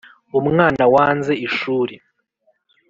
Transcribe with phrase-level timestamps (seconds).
[0.39, 1.95] Umwana wanze ishuri